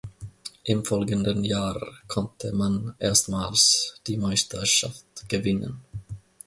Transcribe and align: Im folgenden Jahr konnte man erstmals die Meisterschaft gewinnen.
Im 0.63 0.83
folgenden 0.83 1.43
Jahr 1.43 1.79
konnte 2.07 2.53
man 2.55 2.95
erstmals 2.97 4.01
die 4.07 4.17
Meisterschaft 4.17 5.29
gewinnen. 5.29 5.83